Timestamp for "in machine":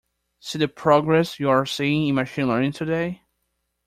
2.07-2.47